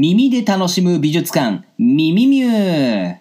[0.00, 3.16] 耳で楽しむ美術館、ミミミュー。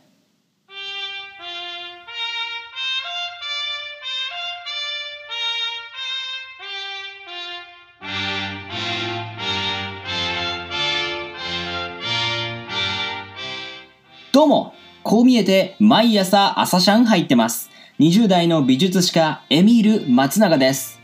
[14.32, 17.72] どうも、こう見えて毎朝朝シャン入ってます。
[17.98, 20.97] 20代の美術史家エミール松永です。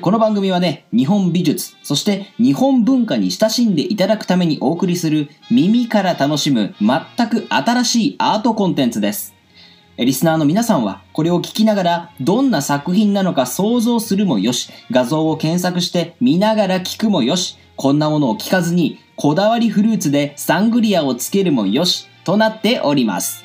[0.00, 9.32] この番組はね、日本美術、そして日本文化に親しんでいただくためにお送りする耳から楽しむ全く新しいアートコンテンツです。
[9.96, 23.44] リスナーの皆さんはこれを聞きながらどんな作品なのか想像するもよし、画像を検索して見ながら聞くもよし、こんなものを聞かずにこだわりフルーツでサングリアをつけるもよし、となっております。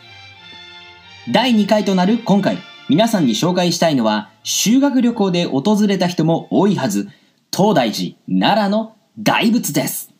[1.32, 2.58] 第2回となる今回、
[2.92, 7.08] 皆さんに紹介したいのは、修学旅行で訪れた人も多いはず、
[7.56, 10.14] 東大寺、奈良の大仏です。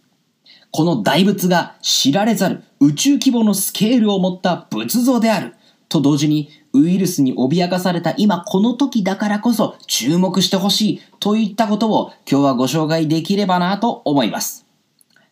[0.72, 5.54] この大仏が知られざる宇宙規模のスケールを持った仏像である。
[5.90, 14.66] と同時に、ウイルスに脅かされた今この時だからこそ注目してほしいといったことを今日はご紹介できればなと思います。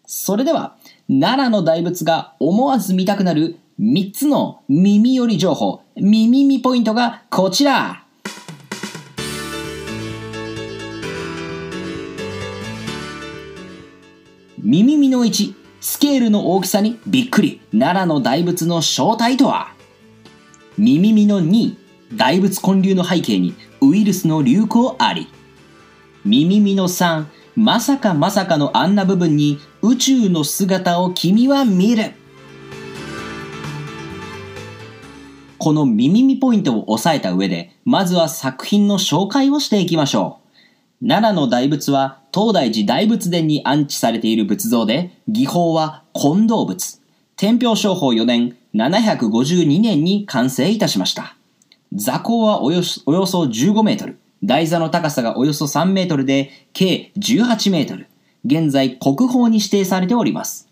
[0.06, 0.76] それでは、
[1.08, 8.04] 奈良の大仏が思わず見たくなる3つの耳寄り情報、耳見ポイントがこちら
[14.58, 19.72] 耳見の1、スケールの大きさにびっくり、奈良の大仏の正体とは
[20.78, 21.78] 耳見の2、
[22.18, 25.30] 大仏建立の背景にウイルスの流行あり。
[26.26, 32.12] 耳見の3、まさかまさかのあんな部分に宇宙の姿を君は見る。
[35.60, 40.40] この耳見ポイントを押さえた上で、まずは作品の紹介をしていきましょ
[41.02, 41.08] う。
[41.08, 47.00] 奈良の大仏は東大寺大仏殿に安置されている仏像で、技法は金銅仏。
[47.36, 51.36] 天平商法4年752年に完成いたしました。
[51.94, 54.18] 座高はおよおよそ15メートル。
[54.42, 58.08] 台座の高さがおよそ3メートルで、計18メートル。
[58.46, 60.70] 現在国宝に指定されております。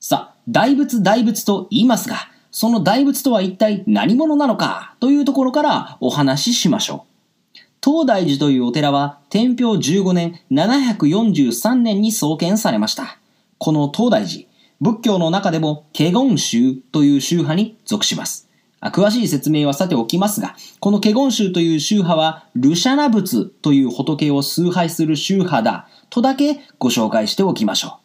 [0.00, 7.58] さあ、大仏大仏と言いますが、その大仏とは一体何者なのかというところからお話ししましょう。
[7.84, 13.18] 東大寺というお寺は天平15年743年に創建されました。
[13.58, 14.44] この東大寺、
[14.80, 18.48] 仏教の中でも華厳宗という宗派に属します。
[18.80, 28.03] 詳しい説明はさておきますが、この華厳宗という宗派は、ルシャナ仏という仏を崇拝する宗派だ、とだけご紹介しておきましょう。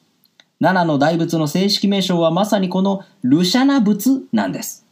[0.62, 4.86] 奈良の大仏の正式名称はまさにこのルシャナ仏なんです。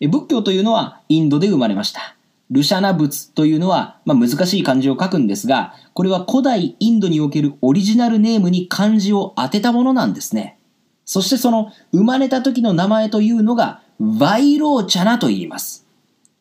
[0.00, 2.14] 仏教というのはインドで生まれました。
[2.50, 10.58] ルシャナ仏というのは、まあ、難しい漢字を書くんですが、これは古代インドにおけるオリジナルネームに漢字を当てたものなんですね。
[11.04, 15.86] そしてその生まれた時の名前というのが、バイローチャナと言います。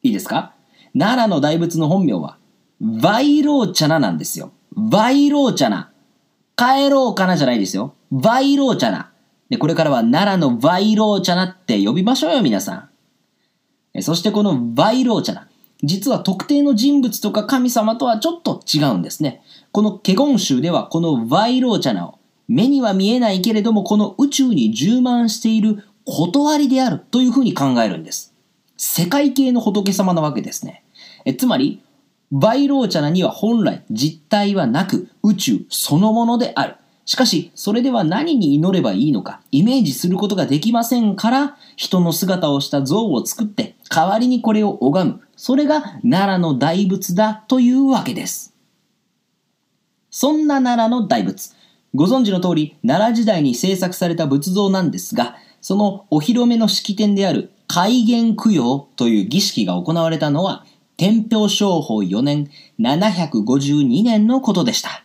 [0.03, 0.53] いいですか？
[0.93, 2.37] 奈良の大仏の本名は、
[2.81, 4.51] バイローチャナなんですよ。
[4.75, 5.89] バイローチャナ。
[6.57, 7.95] 帰ろうかなじゃないですよ。
[8.11, 9.11] バイローチャナ。
[9.49, 12.89] で、これからは奈良のバイローチャナって呼びましょうよ、皆さ
[13.95, 14.01] ん。
[14.01, 15.47] そしてこのバイローチャナ。
[15.83, 19.41] 実は特定の人物とか神様とはちょっと違うんですね。
[19.71, 28.33] この華厳宗ではこのバイローチャナを目には見えないけれどもこの宇宙に充満している理であるというふうに考えるんです。
[28.77, 30.83] セカイ系の仏様なわけですね。
[31.25, 31.81] えつまり、
[32.31, 36.75] バイローチャナには本来実体はなく宇宙そのものである。
[37.05, 45.21] しかし、それでは何に祈ればいいのか、イメージすることができませんから、人の姿をした像を作って、代わりにこれを拝む。
[45.35, 48.55] それが奈良の大仏だというわけです。
[50.09, 51.53] そんな奈良の大仏。
[51.93, 60.65] ご存知の通り、奈良時代に制作された仏像なんですが、そのお披露目の式典である開元供養という儀式が行われたのは、
[60.97, 62.49] 天平商法4年
[62.79, 65.04] 752年のことでした。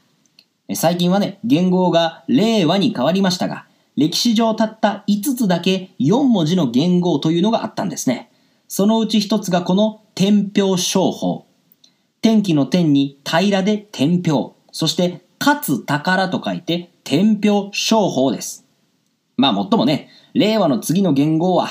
[0.75, 3.67] 最近はね、元号が令和に変わりましたが、
[3.97, 8.31] 歴史上たった5つだけ4文字の元号というのがあったんですね。
[8.69, 11.47] そのうち1つがこの天平商法。
[12.23, 14.51] 天気の天に平らで天平。
[14.73, 18.67] そして、かつ宝と書いて天平商法です。
[19.37, 21.69] まあもっともね、令和の次の元号は、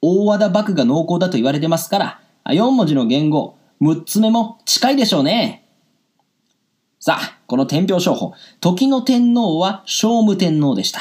[0.00, 5.61] 大和田幕が濃厚だと言われてますから、4文字の元号、6つ目も近いでしょうね。
[7.04, 11.00] さあ、この天平商法、時の天皇は聖武天皇でした。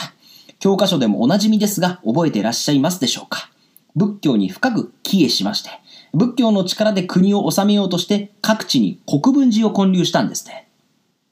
[0.57, 3.51] 教科書でもおなじみですが、覚えていらっしゃいますでしょうか？
[3.95, 5.69] 仏教に深く帰依しまして、
[6.15, 10.67] 仏教の力で国を治めようとして各地に国分寺を建立したんですね。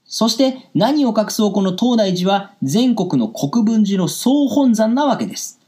[0.06, 5.60] そして何を隠そうこの東大寺は全国の国分寺の総本山なわけです。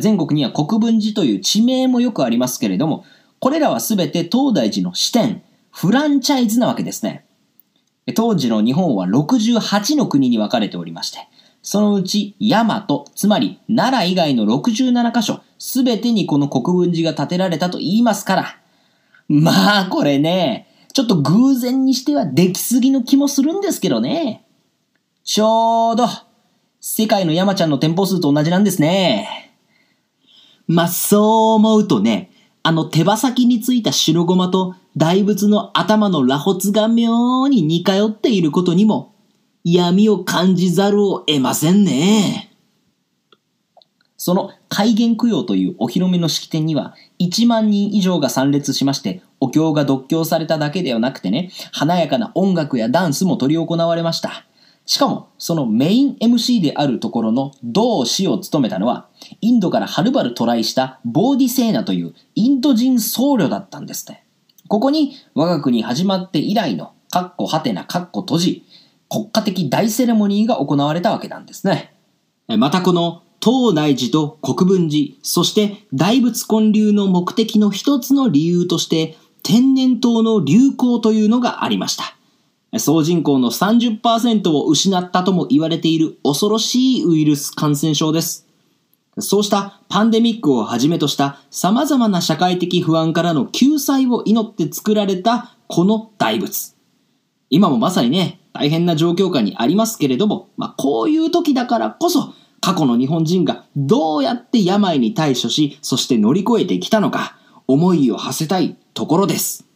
[0.00, 3.06] 全国には国分寺という地名もよくありますけれども、
[3.38, 7.24] これらはすべて東大寺の支店、フランチャイズなわけですね。
[8.12, 11.28] 当時の日本は68の国に分かれておりまして、
[11.62, 18.56] そのうち大和、つまり奈良以外の67カ所、すべてにこの国分寺が建てられたと言いますから。
[19.28, 24.44] まあこれね、ちょっと偶然にしてはできすぎの気もするんですけどね。
[25.24, 26.06] ちょうど、
[26.80, 29.52] 世界の山ちゃんの店舗数と同じなんですね。
[30.66, 31.18] まあ、そ
[31.52, 32.29] う思うとね、
[32.62, 39.14] あの手羽先についた白ごまと大仏の頭の螺髪が妙に似通っていることにも
[39.64, 42.50] 闇を感じざるを得ませんね。
[44.16, 54.44] その開元供養というお披露目の式典には1万人以上が参列しましてお経が読経されただけではなくてね、華やかな音楽やダンスも執り行われました。
[54.86, 59.08] しかも、そのメイン MC であるところの同師を務めたのは、
[59.40, 64.24] インドからはるばる渡来したボーディセーナというインド人僧侶だったんですね。
[64.68, 68.64] ここに我が国始まって以来の、カッコハテナカッコ閉じ、
[69.08, 71.94] 国家的大セレモニーが行われたわけなんですね。
[72.46, 82.16] またこの東大寺と国分寺、そして大仏建立の目的の一つの理由として、天然痘の流行というのがありました。
[82.78, 88.46] 総人口の30%を失ったとも言われている恐ろしいウイルス感染症です。
[89.18, 96.74] そうしたパンデミックをはじめとした様々な社会的不安からの救済を祈って作られたこの大仏。
[97.50, 109.69] 今もまさにね、大変な状況下にありますけれども、まあ、こういう時だからこそ、過去の日本人がどうやって病に対処し、そして乗り越えてきたのか、思いを馳せたいところです。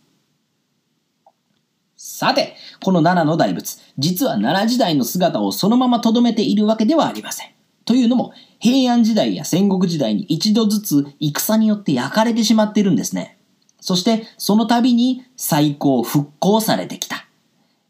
[2.16, 7.50] さて、この奈良の大仏、実は奈良時代の姿をそのまま留めているわけではありません。
[7.84, 13.36] というのも、平安時代や戦国時代に一度ずつ戦によって焼かれてしまっているんですね。
[13.80, 17.26] そして、その度に再興復興されてきた。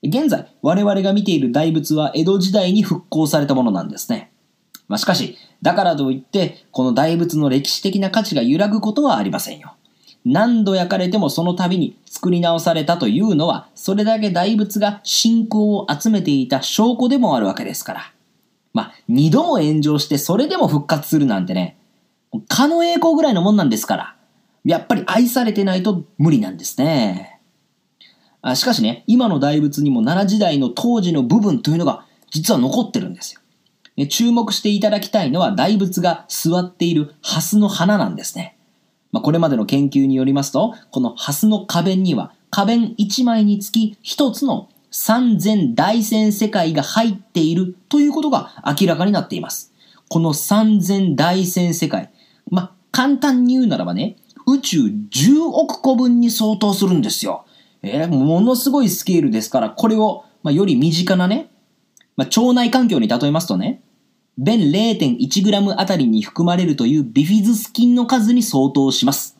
[0.03, 4.33] 現在、我々が見ている大仏は江戸時代に復興されたものなんですね。
[4.89, 9.75] まあ、しかし、だからといって、この大仏の歴史的な価値が揺らぐことはありませんよ。
[10.25, 18.13] 何度焼かれてもその度に作り直されたというのは、それだけ大仏が信仰を集めていた証拠でもあるわけですから。
[18.73, 21.77] まあ、二度も炎上してそれでも復活するなんてね、
[22.49, 24.17] かの栄光ぐらいのもんなんですから、
[24.65, 27.41] やっぱり愛されてないと無理なんですね。
[28.41, 33.41] あしかしね、今の大仏にも奈良時代の当時の部分というのが実は残ってるんですよ。
[34.09, 38.54] 注目していただきたいのは大仏が座っている蓮の花なんですね。
[39.15, 49.73] まあ、これまでの研究によりますと、このハスの花弁には、花弁1枚につき1つの三千大千世界が入っているということが明らかになっています。
[50.09, 52.11] この三千大千世界。
[52.51, 54.17] まあ、簡単に言うならばね、
[54.49, 57.45] 宇宙10億個分に相当するんですよ。
[57.83, 61.51] えー、ものすごいスケールですから、これを、まあ、より身近なね、
[62.17, 63.81] まあ、腸内環境に例えますとね、
[64.39, 69.37] 便 0.1g あたりに含まれるというビフィズス菌の数に相当します。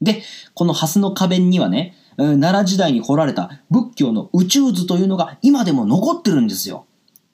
[0.00, 0.22] で、
[0.54, 6.86] このハスの花弁にはね、奈良時代に掘られた仏教の宇宙図というのが今でも残ってるんですよ。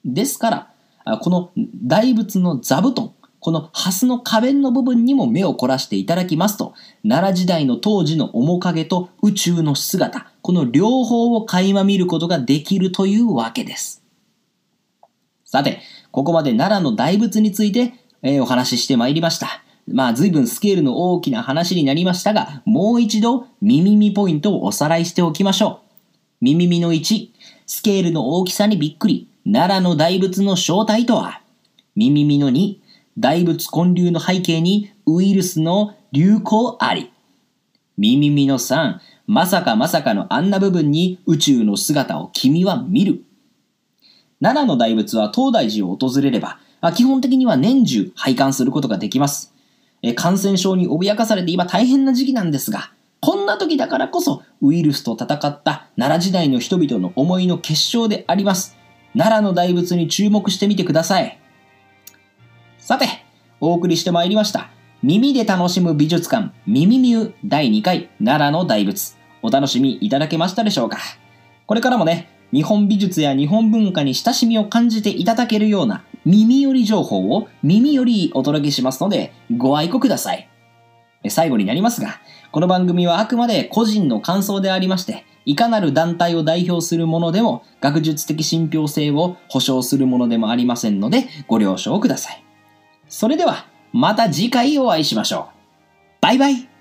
[0.05, 0.73] ですか
[1.05, 1.51] ら、この
[1.85, 6.73] 大仏の座布団、このハスの花弁の部分にも目を凝らしていただきますと、
[7.07, 14.01] 奈良時代の当時の面影と宇宙の姿、この両方を垣間見ることができるというわけです。
[15.45, 15.81] さて、
[16.13, 19.63] ここまで奈良の大仏について、えー、お話ししてまいりました。
[19.87, 25.87] まあ随分スケールの大きな話になりましたが、もう一度耳耳ポイントをおさらいしておきましょう。
[26.41, 27.29] 耳耳の1、
[27.65, 31.41] スケールの大きさにびっくり、奈良の大仏の正体とは
[31.95, 32.77] 耳耳の2、
[33.17, 37.11] 大仏建立の背景にウイルスの流行あり。
[37.97, 43.23] 耳耳の3、まさかまさかのあんな部分に宇宙の姿を君は見る。
[44.43, 46.59] 奈良の大仏は東大寺を訪れれば、
[46.93, 49.53] 基本的には年中拝観することができます。
[50.17, 58.75] 感染症に脅かされて今大変な時期なんですが、こんな時だからこそウイルスと戦った奈良時代の人々の思いの結晶であります。
[59.17, 61.39] 奈良の大仏に注目してみてください。
[62.79, 63.05] さて、
[63.61, 64.71] お送りしてまいりました。
[65.01, 69.15] 耳で楽しむ美術館、耳ミュー第2回奈良の大仏。
[69.41, 70.97] お楽しみいただけましたでしょうか
[71.65, 80.47] これからもね、日本美術や日本文化に親しみを感じていただけるような耳寄り情報を耳よりお届けしますのでご愛顧ください。
[81.29, 82.19] 最後になりますが、
[82.51, 92.43] この番組はあくまで個人の感想でありまして、いかなる団体を代表するものでも学術的信憑性を保証するものでもありませんのでご了承ください。
[93.09, 95.53] それではまた次回お会いしましょう。
[96.21, 96.72] バイバイ